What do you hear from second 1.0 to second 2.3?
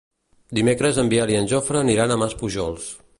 en Biel i en Jofre aniran a